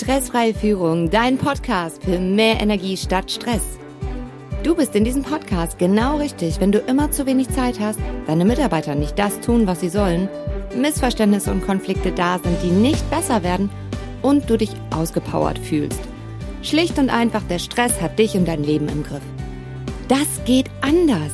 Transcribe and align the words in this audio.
Stressfreie 0.00 0.54
Führung, 0.54 1.10
dein 1.10 1.38
Podcast 1.38 2.04
für 2.04 2.20
mehr 2.20 2.60
Energie 2.60 2.96
statt 2.96 3.32
Stress. 3.32 3.80
Du 4.62 4.76
bist 4.76 4.94
in 4.94 5.02
diesem 5.02 5.24
Podcast 5.24 5.76
genau 5.76 6.18
richtig, 6.18 6.60
wenn 6.60 6.70
du 6.70 6.78
immer 6.78 7.10
zu 7.10 7.26
wenig 7.26 7.48
Zeit 7.48 7.80
hast, 7.80 7.98
deine 8.28 8.44
Mitarbeiter 8.44 8.94
nicht 8.94 9.18
das 9.18 9.40
tun, 9.40 9.66
was 9.66 9.80
sie 9.80 9.88
sollen, 9.88 10.28
Missverständnisse 10.76 11.50
und 11.50 11.66
Konflikte 11.66 12.12
da 12.12 12.38
sind, 12.38 12.62
die 12.62 12.70
nicht 12.70 13.10
besser 13.10 13.42
werden 13.42 13.70
und 14.22 14.48
du 14.48 14.56
dich 14.56 14.70
ausgepowert 14.94 15.58
fühlst. 15.58 16.00
Schlicht 16.62 16.96
und 17.00 17.10
einfach, 17.10 17.42
der 17.42 17.58
Stress 17.58 18.00
hat 18.00 18.20
dich 18.20 18.36
und 18.36 18.46
dein 18.46 18.62
Leben 18.62 18.88
im 18.88 19.02
Griff. 19.02 19.22
Das 20.06 20.44
geht 20.44 20.70
anders. 20.80 21.32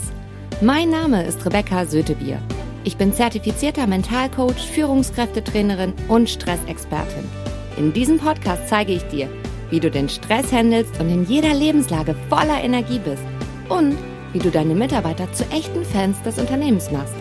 Mein 0.62 0.88
Name 0.88 1.22
ist 1.26 1.44
Rebecca 1.44 1.84
Sötebier. 1.84 2.40
Ich 2.82 2.96
bin 2.96 3.12
zertifizierter 3.12 3.86
Mentalcoach, 3.86 4.70
Führungskräftetrainerin 4.72 5.92
und 6.08 6.30
Stressexpertin. 6.30 7.43
In 7.76 7.92
diesem 7.92 8.18
Podcast 8.18 8.68
zeige 8.68 8.92
ich 8.92 9.02
dir, 9.04 9.28
wie 9.70 9.80
du 9.80 9.90
den 9.90 10.08
Stress 10.08 10.52
handelst 10.52 11.00
und 11.00 11.08
in 11.08 11.26
jeder 11.26 11.52
Lebenslage 11.52 12.14
voller 12.28 12.62
Energie 12.62 13.00
bist 13.00 13.24
und 13.68 13.96
wie 14.32 14.38
du 14.38 14.50
deine 14.50 14.76
Mitarbeiter 14.76 15.32
zu 15.32 15.44
echten 15.50 15.84
Fans 15.84 16.22
des 16.22 16.38
Unternehmens 16.38 16.92
machst. 16.92 17.14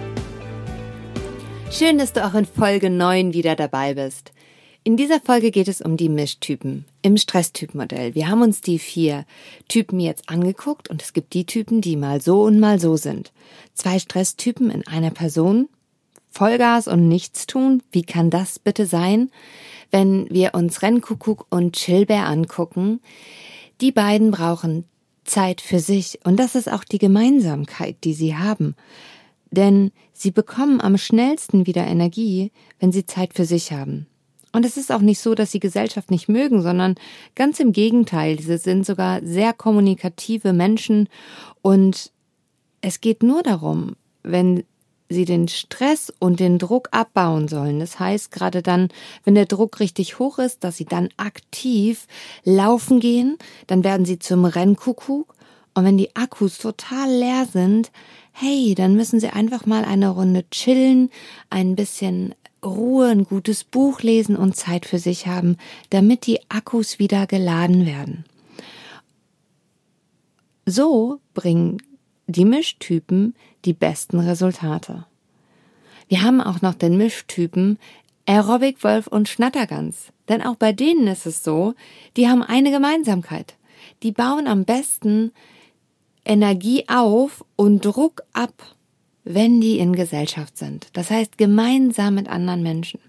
Schön, 1.72 1.98
dass 1.98 2.14
du 2.14 2.24
auch 2.24 2.36
in 2.36 2.46
Folge 2.46 2.92
9 2.92 3.34
wieder 3.34 3.56
dabei 3.56 3.96
bist. 3.96 4.32
In 4.84 4.96
dieser 4.96 5.20
Folge 5.20 5.50
geht 5.50 5.70
es 5.70 5.82
um 5.82 5.98
die 5.98 6.10
Mischtypen 6.10 6.86
im 7.02 7.18
Stresstypmodell. 7.18 8.14
Wir 8.14 8.28
haben 8.28 8.44
uns 8.44 8.62
die 8.62 8.78
vier 8.78 9.26
Typen 9.70 10.00
jetzt 10.00 10.30
angeguckt 10.30 10.88
und 10.88 11.02
es 11.02 11.14
gibt 11.14 11.34
die 11.34 11.46
Typen, 11.46 11.82
die 11.82 11.96
mal 11.96 12.22
so 12.22 12.44
und 12.44 12.60
mal 12.60 12.80
so 12.80 12.96
sind. 12.96 13.32
Zwei 13.74 13.98
Stresstypen 13.98 14.70
in 14.70 14.86
einer 14.86 15.10
Person, 15.10 15.68
Vollgas 16.34 16.88
und 16.88 17.08
nichts 17.08 17.48
tun. 17.48 17.82
Wie 17.92 18.04
kann 18.04 18.30
das 18.30 18.60
bitte 18.60 18.86
sein? 18.86 19.30
wenn 19.94 20.28
wir 20.32 20.56
uns 20.56 20.82
Rennkuckuck 20.82 21.46
und 21.52 21.76
Chilbär 21.76 22.26
angucken, 22.26 23.00
die 23.80 23.92
beiden 23.92 24.32
brauchen 24.32 24.86
Zeit 25.24 25.62
für 25.62 25.80
sich 25.80 26.20
und 26.26 26.38
das 26.38 26.56
ist 26.56 26.70
auch 26.70 26.84
die 26.84 26.98
Gemeinsamkeit, 26.98 27.98
die 28.04 28.16
sie 28.16 28.36
haben. 28.36 28.76
Denn 29.52 29.92
sie 30.12 30.32
bekommen 30.32 30.82
am 30.82 30.98
schnellsten 30.98 31.68
wieder 31.68 31.86
Energie, 31.86 32.52
wenn 32.80 32.92
sie 32.92 33.06
Zeit 33.06 33.36
für 33.36 33.46
sich 33.46 33.72
haben. 33.72 34.08
Und 34.52 34.66
es 34.66 34.78
ist 34.78 34.92
auch 34.92 35.02
nicht 35.02 35.20
so, 35.20 35.36
dass 35.36 35.52
sie 35.52 35.60
Gesellschaft 35.60 36.10
nicht 36.10 36.28
mögen, 36.28 36.64
sondern 36.64 36.96
ganz 37.36 37.60
im 37.60 37.72
Gegenteil, 37.72 38.40
sie 38.40 38.58
sind 38.58 38.88
sogar 38.88 39.24
sehr 39.24 39.54
kommunikative 39.54 40.54
Menschen 40.54 41.08
und 41.62 42.12
es 42.82 43.00
geht 43.00 43.22
nur 43.22 43.44
darum, 43.44 43.96
wenn 44.24 44.64
sie 45.10 45.26
den 45.26 45.48
Stress 45.48 46.12
und 46.20 46.40
den 46.40 46.60
Druck 46.60 46.90
abbauen 46.92 47.48
sollen. 47.48 47.80
Das 47.80 48.00
heißt, 48.00 48.32
gerade 48.32 48.62
dann, 48.62 48.90
wenn 49.24 49.36
der 49.36 49.46
Druck 49.46 49.80
richtig 49.80 50.20
hoch 50.20 50.40
ist, 50.40 50.64
dass 50.64 50.78
sie 50.78 50.86
dann 50.86 51.10
aktiv 51.18 52.08
laufen 52.44 53.00
gehen, 53.00 53.38
dann 53.68 53.84
werden 53.84 54.06
sie 54.06 54.20
zum 54.20 54.46
Rennkuckuck. 54.46 55.36
Und 55.76 55.86
wenn 55.86 55.98
die 55.98 56.16
Akkus 56.16 56.58
total 56.58 57.10
leer 57.10 57.48
sind, 57.52 57.92
hey, 58.32 58.76
dann 58.76 58.96
müssen 58.96 59.20
sie 59.20 59.30
einfach 59.30 59.66
mal 59.66 59.86
eine 59.86 60.10
Runde 60.10 60.46
chillen, 60.50 61.10
ein 61.50 61.76
bisschen 61.76 62.36
Ruhe, 62.64 63.10
ein 63.10 63.26
gutes 63.26 63.64
Buch 63.64 64.02
lesen 64.02 64.36
und 64.36 64.56
Zeit 64.56 64.86
für 64.86 65.00
sich 65.00 65.28
haben, 65.28 65.58
damit 65.90 66.26
die 66.26 66.40
Akkus 66.50 67.00
wieder 67.00 67.28
geladen 67.28 67.86
werden. 67.86 68.26
So 70.66 71.20
bringen 71.34 71.78
die 72.28 72.46
Mischtypen 72.46 73.36
die 73.66 73.74
besten 73.74 74.20
Resultate. 74.20 75.06
Wir 76.08 76.22
haben 76.22 76.42
auch 76.42 76.62
noch 76.62 76.74
den 76.74 76.98
Mischtypen 76.98 77.80
Aerobic 78.26 78.84
Wolf 78.84 79.08
und 79.08 79.28
Schnattergans. 79.28 80.12
Denn 80.30 80.42
auch 80.42 80.56
bei 80.56 80.72
denen 80.72 81.08
ist 81.08 81.26
es 81.26 81.44
so, 81.44 81.74
die 82.16 82.28
haben 82.28 82.44
eine 82.44 82.72
Gemeinsamkeit. 82.72 83.56
Die 84.04 84.12
bauen 84.12 84.48
am 84.48 84.64
besten 84.64 85.32
Energie 86.26 86.86
auf 86.88 87.44
und 87.56 87.84
Druck 87.84 88.24
ab, 88.32 88.54
wenn 89.24 89.60
die 89.60 89.80
in 89.80 89.94
Gesellschaft 89.94 90.58
sind. 90.58 90.88
Das 90.94 91.10
heißt 91.10 91.38
gemeinsam 91.38 92.16
mit 92.16 92.30
anderen 92.30 92.64
Menschen. 92.64 93.00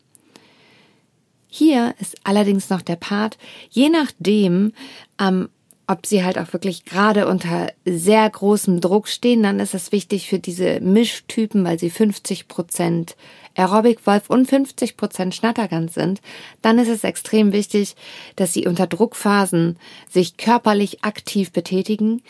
Hier 1.47 1.95
ist 2.01 2.17
allerdings 2.25 2.69
noch 2.69 2.83
der 2.83 2.97
Part, 2.97 3.39
je 3.71 3.89
nachdem, 3.89 4.73
ähm, 5.21 5.49
ob 5.87 6.07
sie 6.07 6.25
halt 6.25 6.39
auch 6.39 6.53
wirklich 6.53 6.85
gerade 6.85 7.27
unter 7.27 7.73
sehr 7.85 8.29
großem 8.29 8.81
Druck 8.81 9.09
stehen, 9.09 9.43
dann 9.43 9.61
ist 9.61 9.75
es 9.75 9.93
wichtig 9.93 10.29
für 10.29 10.39
diese 10.39 10.81
Mischtypen, 10.81 11.65
weil 11.65 11.79
sie 11.79 11.91
50 11.91 12.49
Prozent 12.49 13.17
Aerobic 13.55 14.07
Wolf 14.07 14.31
und 14.31 14.49
50 14.49 14.97
Prozent 14.97 15.35
Schnattergans 15.35 15.95
sind, 15.95 16.21
dann 16.63 16.79
ist 16.79 16.89
es 16.89 17.05
extrem 17.05 17.53
wichtig, 17.53 17.95
dass 18.37 18.53
sie 18.53 18.67
unter 18.67 18.87
Druckphasen 18.87 19.79
sich 20.11 20.37
körperlich 20.37 21.05
aktiv 21.05 21.53
betätigen 21.53 22.23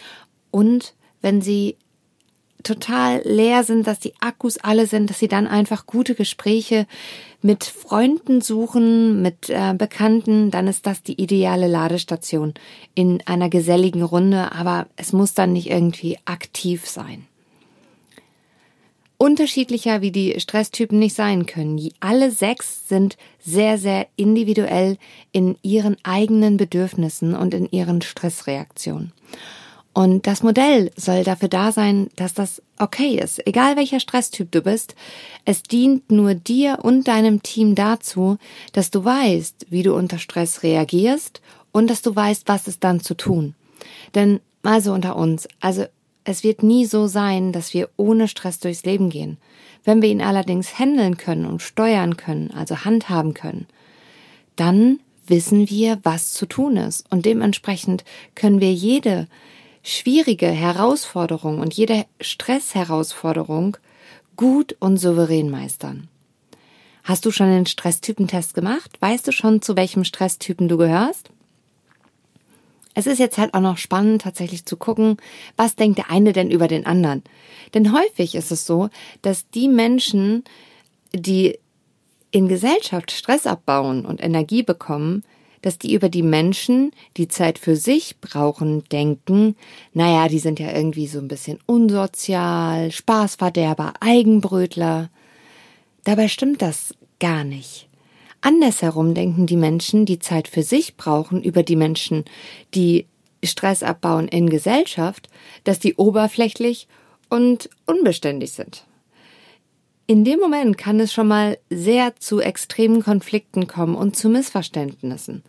und 0.50 0.94
wenn 1.22 1.40
sie 1.40 1.76
total 2.64 3.22
leer 3.24 3.62
sind, 3.62 3.86
dass 3.86 4.00
die 4.00 4.14
Akkus 4.20 4.58
alle 4.58 4.86
sind, 4.86 5.08
dass 5.10 5.18
sie 5.18 5.28
dann 5.28 5.46
einfach 5.46 5.86
gute 5.86 6.14
Gespräche 6.14 6.86
mit 7.42 7.64
Freunden 7.64 8.40
suchen, 8.40 9.22
mit 9.22 9.50
äh, 9.50 9.74
Bekannten, 9.76 10.50
dann 10.50 10.66
ist 10.66 10.86
das 10.86 11.02
die 11.02 11.20
ideale 11.20 11.68
Ladestation 11.68 12.54
in 12.94 13.22
einer 13.26 13.50
geselligen 13.50 14.02
Runde, 14.02 14.50
aber 14.52 14.86
es 14.96 15.12
muss 15.12 15.34
dann 15.34 15.52
nicht 15.52 15.70
irgendwie 15.70 16.18
aktiv 16.24 16.86
sein. 16.88 17.26
Unterschiedlicher 19.18 20.00
wie 20.00 20.10
die 20.10 20.38
Stresstypen 20.40 20.98
nicht 20.98 21.14
sein 21.14 21.46
können. 21.46 21.80
Alle 22.00 22.30
sechs 22.30 22.88
sind 22.88 23.16
sehr, 23.38 23.78
sehr 23.78 24.06
individuell 24.16 24.98
in 25.32 25.56
ihren 25.62 25.96
eigenen 26.02 26.56
Bedürfnissen 26.56 27.34
und 27.34 27.54
in 27.54 27.70
ihren 27.70 28.02
Stressreaktionen. 28.02 29.12
Und 29.94 30.26
das 30.26 30.42
Modell 30.42 30.90
soll 30.96 31.22
dafür 31.22 31.48
da 31.48 31.70
sein, 31.70 32.08
dass 32.16 32.34
das 32.34 32.60
okay 32.78 33.16
ist. 33.16 33.46
Egal 33.46 33.76
welcher 33.76 34.00
Stresstyp 34.00 34.50
du 34.50 34.60
bist, 34.60 34.96
es 35.44 35.62
dient 35.62 36.10
nur 36.10 36.34
dir 36.34 36.80
und 36.82 37.06
deinem 37.06 37.44
Team 37.44 37.76
dazu, 37.76 38.36
dass 38.72 38.90
du 38.90 39.04
weißt, 39.04 39.66
wie 39.70 39.84
du 39.84 39.94
unter 39.94 40.18
Stress 40.18 40.64
reagierst 40.64 41.40
und 41.70 41.88
dass 41.88 42.02
du 42.02 42.14
weißt, 42.14 42.48
was 42.48 42.66
ist 42.66 42.82
dann 42.82 43.00
zu 43.00 43.14
tun. 43.14 43.54
Denn 44.16 44.40
mal 44.64 44.80
so 44.80 44.92
unter 44.92 45.14
uns, 45.14 45.46
also 45.60 45.84
es 46.24 46.42
wird 46.42 46.64
nie 46.64 46.86
so 46.86 47.06
sein, 47.06 47.52
dass 47.52 47.72
wir 47.72 47.88
ohne 47.96 48.26
Stress 48.26 48.58
durchs 48.58 48.84
Leben 48.84 49.10
gehen. 49.10 49.36
Wenn 49.84 50.02
wir 50.02 50.08
ihn 50.08 50.22
allerdings 50.22 50.78
handeln 50.78 51.18
können 51.18 51.44
und 51.44 51.62
steuern 51.62 52.16
können, 52.16 52.50
also 52.50 52.84
handhaben 52.84 53.34
können, 53.34 53.66
dann 54.56 54.98
wissen 55.26 55.70
wir, 55.70 56.00
was 56.02 56.32
zu 56.32 56.46
tun 56.46 56.78
ist. 56.78 57.04
Und 57.10 57.26
dementsprechend 57.26 58.04
können 58.34 58.60
wir 58.60 58.72
jede 58.72 59.28
schwierige 59.84 60.48
Herausforderung 60.48 61.60
und 61.60 61.74
jede 61.74 62.06
Stressherausforderung 62.20 63.76
gut 64.34 64.74
und 64.80 64.96
souverän 64.96 65.50
meistern. 65.50 66.08
Hast 67.04 67.26
du 67.26 67.30
schon 67.30 67.48
den 67.48 67.66
Stresstypentest 67.66 68.54
gemacht? 68.54 68.90
Weißt 69.00 69.28
du 69.28 69.32
schon, 69.32 69.60
zu 69.60 69.76
welchem 69.76 70.04
Stresstypen 70.04 70.68
du 70.68 70.78
gehörst? 70.78 71.28
Es 72.94 73.06
ist 73.06 73.18
jetzt 73.18 73.38
halt 73.38 73.52
auch 73.52 73.60
noch 73.60 73.76
spannend, 73.76 74.22
tatsächlich 74.22 74.64
zu 74.64 74.76
gucken, 74.76 75.18
was 75.56 75.76
denkt 75.76 75.98
der 75.98 76.10
eine 76.10 76.32
denn 76.32 76.50
über 76.50 76.66
den 76.66 76.86
anderen. 76.86 77.22
Denn 77.74 77.92
häufig 77.92 78.34
ist 78.36 78.52
es 78.52 78.66
so, 78.66 78.88
dass 79.20 79.50
die 79.50 79.68
Menschen, 79.68 80.44
die 81.12 81.58
in 82.30 82.48
Gesellschaft 82.48 83.10
Stress 83.10 83.46
abbauen 83.46 84.06
und 84.06 84.22
Energie 84.22 84.62
bekommen, 84.62 85.24
dass 85.64 85.78
die 85.78 85.94
über 85.94 86.10
die 86.10 86.22
Menschen, 86.22 86.92
die 87.16 87.26
Zeit 87.26 87.58
für 87.58 87.74
sich 87.74 88.20
brauchen, 88.20 88.84
denken, 88.92 89.56
naja, 89.94 90.28
die 90.28 90.38
sind 90.38 90.60
ja 90.60 90.70
irgendwie 90.70 91.06
so 91.06 91.18
ein 91.18 91.28
bisschen 91.28 91.58
unsozial, 91.64 92.92
Spaßverderber, 92.92 93.94
Eigenbrötler. 94.00 95.08
Dabei 96.04 96.28
stimmt 96.28 96.60
das 96.60 96.94
gar 97.18 97.44
nicht. 97.44 97.88
Andersherum 98.42 99.14
denken 99.14 99.46
die 99.46 99.56
Menschen, 99.56 100.04
die 100.04 100.18
Zeit 100.18 100.48
für 100.48 100.62
sich 100.62 100.98
brauchen, 100.98 101.42
über 101.42 101.62
die 101.62 101.76
Menschen, 101.76 102.26
die 102.74 103.06
Stress 103.42 103.82
abbauen 103.82 104.28
in 104.28 104.50
Gesellschaft, 104.50 105.30
dass 105.64 105.78
die 105.78 105.94
oberflächlich 105.94 106.88
und 107.30 107.70
unbeständig 107.86 108.52
sind. 108.52 108.84
In 110.06 110.22
dem 110.22 110.38
Moment 110.38 110.76
kann 110.76 111.00
es 111.00 111.14
schon 111.14 111.28
mal 111.28 111.56
sehr 111.70 112.14
zu 112.16 112.40
extremen 112.40 113.02
Konflikten 113.02 113.66
kommen 113.66 113.94
und 113.94 114.16
zu 114.16 114.28
Missverständnissen. 114.28 115.42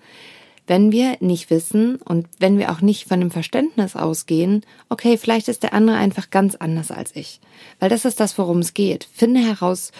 Wenn 0.66 0.94
wir 0.94 1.18
nicht 1.20 1.50
wissen 1.50 1.98
und 1.98 2.28
wenn 2.40 2.58
wir 2.58 2.72
auch 2.72 2.80
nicht 2.80 3.10
von 3.10 3.20
dem 3.20 3.32
Verständnis 3.32 3.98
ausgehen, 3.98 4.66
okay, 4.88 5.18
vielleicht 5.18 5.50
ist 5.50 5.64
der 5.64 5.74
andere 5.74 5.98
einfach 5.98 6.30
ganz 6.30 6.56
anders 6.56 6.90
als 6.90 7.14
ich. 7.18 7.42
Weil 7.80 7.90
das 7.90 8.06
ist 8.06 8.22
das, 8.22 8.38
worum 8.38 8.60
es 8.60 8.74
geht. 8.74 9.08
Finde 9.14 9.42
heraus, 9.42 9.92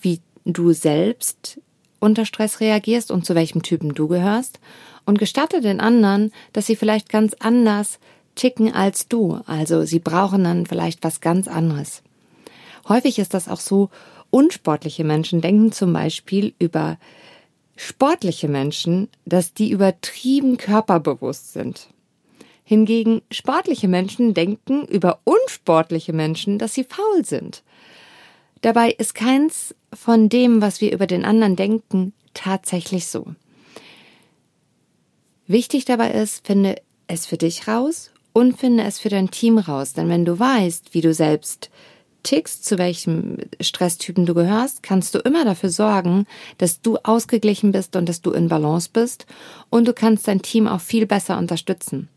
wie 0.00 0.20
du 0.46 0.72
selbst 0.72 1.60
unter 2.00 2.24
Stress 2.24 2.60
reagierst 2.60 3.10
und 3.10 3.26
zu 3.26 3.34
welchem 3.34 3.62
Typen 3.62 3.94
du 3.94 4.08
gehörst 4.08 4.58
und 5.04 5.18
gestatte 5.18 5.60
den 5.60 5.80
anderen, 5.80 6.32
dass 6.54 6.66
sie 6.66 6.76
vielleicht 6.76 7.10
ganz 7.10 7.34
anders 7.40 7.98
ticken 8.36 8.72
als 8.72 9.06
du. 9.06 9.40
Also 9.46 9.84
sie 9.84 9.98
brauchen 9.98 10.44
dann 10.44 10.64
vielleicht 10.64 11.04
was 11.04 11.20
ganz 11.20 11.46
anderes. 11.46 12.02
Häufig 12.88 13.18
ist 13.18 13.34
das 13.34 13.48
auch 13.48 13.60
so, 13.60 13.90
unsportliche 14.30 15.04
Menschen 15.04 15.40
denken 15.40 15.72
zum 15.72 15.92
Beispiel 15.92 16.54
über 16.58 16.98
sportliche 17.76 18.48
Menschen, 18.48 19.08
dass 19.24 19.54
die 19.54 19.70
übertrieben 19.70 20.56
körperbewusst 20.56 21.52
sind. 21.52 21.88
Hingegen 22.64 23.22
sportliche 23.30 23.88
Menschen 23.88 24.34
denken 24.34 24.84
über 24.86 25.20
unsportliche 25.24 26.12
Menschen, 26.12 26.58
dass 26.58 26.74
sie 26.74 26.84
faul 26.84 27.24
sind. 27.24 27.62
Dabei 28.62 28.90
ist 28.90 29.14
keins 29.14 29.74
von 29.92 30.28
dem, 30.28 30.62
was 30.62 30.80
wir 30.80 30.92
über 30.92 31.06
den 31.06 31.24
anderen 31.24 31.56
denken, 31.56 32.12
tatsächlich 32.32 33.06
so. 33.06 33.26
Wichtig 35.46 35.84
dabei 35.84 36.12
ist, 36.12 36.46
finde 36.46 36.76
es 37.08 37.26
für 37.26 37.36
dich 37.36 37.66
raus 37.68 38.10
und 38.32 38.58
finde 38.58 38.84
es 38.84 39.00
für 39.00 39.08
dein 39.08 39.30
Team 39.30 39.58
raus. 39.58 39.92
Denn 39.92 40.08
wenn 40.08 40.24
du 40.24 40.38
weißt, 40.38 40.94
wie 40.94 41.00
du 41.00 41.12
selbst 41.12 41.70
tickst, 42.22 42.64
zu 42.64 42.78
welchem 42.78 43.38
Stresstypen 43.60 44.26
du 44.26 44.34
gehörst, 44.34 44.82
kannst 44.82 45.14
du 45.14 45.18
immer 45.18 45.44
dafür 45.44 45.70
sorgen, 45.70 46.26
dass 46.58 46.80
du 46.80 46.98
ausgeglichen 47.02 47.72
bist 47.72 47.96
und 47.96 48.08
dass 48.08 48.22
du 48.22 48.32
in 48.32 48.48
Balance 48.48 48.90
bist 48.92 49.26
und 49.70 49.86
du 49.86 49.92
kannst 49.92 50.28
dein 50.28 50.42
Team 50.42 50.66
auch 50.66 50.80
viel 50.80 51.06
besser 51.06 51.38
unterstützen. 51.38 52.08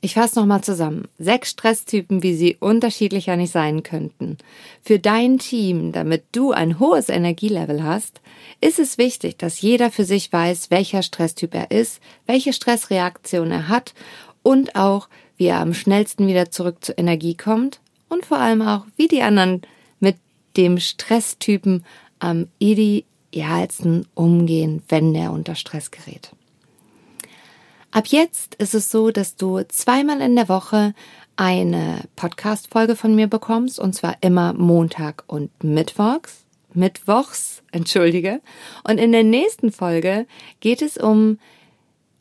Ich 0.00 0.14
fasse 0.14 0.38
nochmal 0.38 0.62
zusammen. 0.62 1.08
Sechs 1.18 1.50
Stresstypen, 1.52 2.22
wie 2.22 2.34
sie 2.34 2.56
unterschiedlicher 2.60 3.36
nicht 3.36 3.52
sein 3.52 3.82
könnten. 3.82 4.36
Für 4.82 4.98
dein 4.98 5.38
Team, 5.38 5.92
damit 5.92 6.24
du 6.32 6.52
ein 6.52 6.78
hohes 6.78 7.08
Energielevel 7.08 7.82
hast, 7.82 8.20
ist 8.60 8.78
es 8.78 8.98
wichtig, 8.98 9.38
dass 9.38 9.62
jeder 9.62 9.90
für 9.90 10.04
sich 10.04 10.30
weiß, 10.30 10.70
welcher 10.70 11.02
Stresstyp 11.02 11.54
er 11.54 11.70
ist, 11.70 12.02
welche 12.26 12.52
Stressreaktion 12.52 13.50
er 13.50 13.68
hat 13.68 13.94
und 14.42 14.76
auch, 14.76 15.08
wie 15.36 15.46
er 15.46 15.60
am 15.60 15.74
schnellsten 15.74 16.26
wieder 16.26 16.50
zurück 16.50 16.84
zur 16.84 16.98
Energie 16.98 17.36
kommt 17.36 17.80
und 18.08 18.26
vor 18.26 18.38
allem 18.38 18.62
auch, 18.62 18.86
wie 18.96 19.08
die 19.08 19.22
anderen 19.22 19.62
mit 20.00 20.16
dem 20.56 20.78
Stresstypen 20.78 21.84
am 22.18 22.48
idealsten 22.58 24.06
umgehen, 24.14 24.82
wenn 24.88 25.12
der 25.14 25.32
unter 25.32 25.54
Stress 25.54 25.90
gerät. 25.90 26.30
Ab 27.90 28.06
jetzt 28.08 28.56
ist 28.56 28.74
es 28.74 28.90
so, 28.90 29.10
dass 29.10 29.36
du 29.36 29.62
zweimal 29.68 30.20
in 30.20 30.34
der 30.34 30.48
Woche 30.48 30.94
eine 31.36 32.02
Podcast-Folge 32.16 32.96
von 32.96 33.14
mir 33.14 33.28
bekommst, 33.28 33.78
und 33.78 33.94
zwar 33.94 34.16
immer 34.20 34.52
Montag 34.52 35.24
und 35.26 35.50
Mittwochs. 35.62 36.44
Mittwochs, 36.72 37.62
entschuldige. 37.70 38.40
Und 38.82 38.98
in 38.98 39.12
der 39.12 39.22
nächsten 39.22 39.70
Folge 39.70 40.26
geht 40.58 40.82
es 40.82 40.96
um 40.96 41.38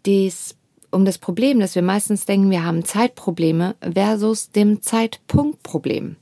dies 0.06 0.56
um 0.94 1.06
das 1.06 1.18
Problem, 1.18 1.60
dass 1.60 1.76
wir 1.76 1.82
meistens 1.82 2.26
denken, 2.26 2.52
wir 2.52 2.64
haben 2.64 2.86
Zeitprobleme 2.86 3.76
versus 3.82 4.52
dem 4.52 4.82
Zeitpunktproblem. 4.82 6.16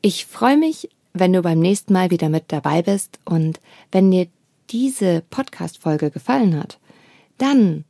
Ich 0.00 0.26
freue 0.26 0.56
mich, 0.56 0.88
wenn 1.12 1.32
du 1.32 1.42
beim 1.42 1.60
nächsten 1.60 1.92
Mal 1.92 2.10
wieder 2.10 2.28
mit 2.28 2.44
dabei 2.48 2.82
bist 2.82 3.20
und 3.24 3.60
wenn 3.92 4.10
dir 4.10 4.26
diese 4.70 5.22
Podcast-Folge 5.30 6.10
gefallen 6.10 6.58
hat, 6.58 6.78
dann 7.38 7.84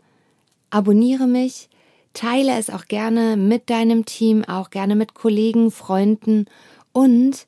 abonniere 0.70 1.26
mich, 1.26 1.69
teile 2.12 2.58
es 2.58 2.70
auch 2.70 2.87
gerne 2.87 3.37
mit 3.37 3.70
deinem 3.70 4.05
Team, 4.05 4.44
auch 4.44 4.70
gerne 4.70 4.97
mit 4.97 5.14
Kollegen, 5.14 5.70
Freunden 5.70 6.47
und 6.93 7.47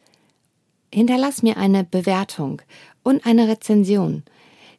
hinterlass 0.92 1.42
mir 1.42 1.56
eine 1.56 1.84
Bewertung 1.84 2.62
und 3.02 3.26
eine 3.26 3.48
Rezension. 3.48 4.22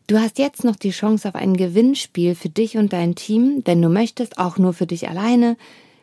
Du 0.08 0.18
hast 0.18 0.40
jetzt 0.40 0.64
noch 0.64 0.78
die 0.78 0.92
Chance 0.92 1.28
auf 1.28 1.36
ein 1.36 1.58
Gewinnspiel 1.58 2.34
für 2.34 2.48
dich 2.48 2.78
und 2.78 2.94
dein 2.94 3.16
Team, 3.16 3.62
wenn 3.66 3.82
du 3.82 3.90
möchtest, 3.90 4.38
auch 4.38 4.58
nur 4.58 4.72
für 4.72 4.88
dich 4.88 5.10
alleine. 5.10 5.58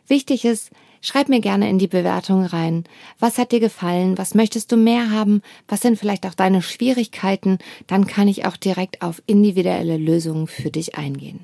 Wichtig 0.07 0.45
ist, 0.45 0.69
schreib 1.01 1.27
mir 1.27 1.39
gerne 1.39 1.67
in 1.71 1.79
die 1.79 1.87
Bewertung 1.87 2.45
rein. 2.45 2.83
Was 3.17 3.39
hat 3.39 3.51
dir 3.51 3.59
gefallen? 3.59 4.15
Was 4.19 4.35
möchtest 4.35 4.71
du 4.71 4.77
mehr 4.77 5.09
haben? 5.09 5.41
Was 5.67 5.81
sind 5.81 5.97
vielleicht 5.97 6.27
auch 6.27 6.35
deine 6.35 6.61
Schwierigkeiten? 6.61 7.57
Dann 7.87 8.05
kann 8.05 8.27
ich 8.27 8.45
auch 8.45 8.57
direkt 8.57 9.01
auf 9.01 9.23
individuelle 9.25 9.97
Lösungen 9.97 10.45
für 10.45 10.69
dich 10.69 10.95
eingehen. 10.95 11.39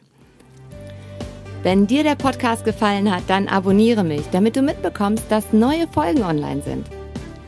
Wenn 1.63 1.87
dir 1.87 2.03
der 2.03 2.15
Podcast 2.15 2.63
gefallen 2.63 3.09
hat, 3.09 3.23
dann 3.25 3.47
abonniere 3.47 4.03
mich, 4.03 4.27
damit 4.31 4.55
du 4.55 4.61
mitbekommst, 4.61 5.23
dass 5.29 5.51
neue 5.51 5.87
Folgen 5.87 6.21
online 6.21 6.61
sind. 6.61 6.85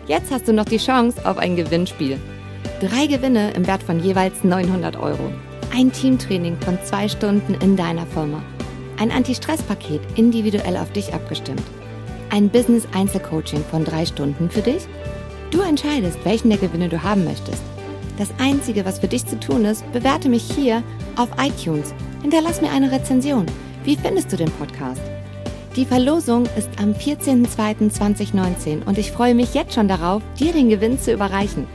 Jetzt 0.08 0.32
hast 0.32 0.48
du 0.48 0.54
noch 0.54 0.66
die 0.66 0.78
Chance 0.78 1.24
auf 1.24 1.38
ein 1.38 1.56
Gewinnspiel. 1.56 2.20
Drei 2.80 3.08
Gewinne 3.08 3.52
im 3.52 3.66
Wert 3.68 3.84
von 3.84 4.00
jeweils 4.00 4.44
900 4.44 4.98
Euro. 4.98 5.32
Ein 5.76 5.92
Teamtraining 5.92 6.58
von 6.58 6.78
zwei 6.84 7.08
Stunden 7.08 7.54
in 7.56 7.76
deiner 7.76 8.06
Firma. 8.06 8.42
Ein 9.00 9.12
Anti-Stress-Paket 9.12 10.02
individuell 10.16 10.78
auf 10.78 10.92
dich 10.92 11.14
abgestimmt. 11.14 11.64
Ein 12.30 12.50
Business-Einzelcoaching 12.50 13.64
von 13.70 13.84
drei 13.86 14.06
Stunden 14.06 14.50
für 14.50 14.62
dich. 14.62 14.86
Du 15.52 15.62
entscheidest, 15.62 16.18
welchen 16.24 16.50
der 16.50 16.60
Gewinne 16.60 16.90
du 16.90 17.02
haben 17.04 17.24
möchtest. 17.24 17.62
Das 18.18 18.30
Einzige, 18.40 18.86
was 18.86 19.00
für 19.00 19.08
dich 19.08 19.26
zu 19.26 19.40
tun 19.40 19.66
ist, 19.66 19.90
bewerte 19.92 20.30
mich 20.30 20.44
hier 20.44 20.84
auf 21.16 21.30
iTunes. 21.40 21.94
Hinterlass 22.22 22.62
mir 22.62 22.72
eine 22.72 22.92
Rezension. 22.92 23.46
Wie 23.84 23.96
findest 23.96 24.32
du 24.32 24.38
den 24.38 24.52
Podcast? 24.52 25.02
Die 25.76 25.86
Verlosung 25.86 26.48
ist 26.56 26.70
am 26.80 26.92
14.02.2019 26.94 28.86
und 28.86 29.00
ich 29.00 29.12
freue 29.12 29.34
mich 29.34 29.56
jetzt 29.56 29.74
schon 29.74 29.88
darauf, 29.88 30.22
dir 30.40 30.54
den 30.54 30.70
Gewinn 30.70 31.00
zu 31.00 31.12
überreichen. 31.12 31.68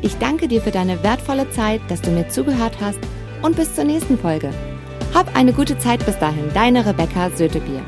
Ich 0.00 0.16
danke 0.18 0.46
dir 0.46 0.62
für 0.62 0.70
deine 0.70 1.02
wertvolle 1.02 1.50
Zeit, 1.50 1.80
dass 1.88 2.00
du 2.00 2.10
mir 2.10 2.28
zugehört 2.28 2.76
hast 2.80 2.98
und 3.42 3.56
bis 3.56 3.74
zur 3.74 3.84
nächsten 3.84 4.18
Folge. 4.18 4.50
Hab 5.12 5.34
eine 5.36 5.52
gute 5.52 5.78
Zeit 5.78 6.04
bis 6.06 6.18
dahin, 6.18 6.50
deine 6.54 6.86
Rebecca 6.86 7.30
Sötebier. 7.30 7.82